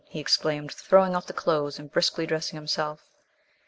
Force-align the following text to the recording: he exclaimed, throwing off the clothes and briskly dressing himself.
he 0.09 0.19
exclaimed, 0.19 0.71
throwing 0.71 1.15
off 1.15 1.27
the 1.27 1.31
clothes 1.31 1.77
and 1.77 1.91
briskly 1.91 2.25
dressing 2.25 2.57
himself. 2.57 3.05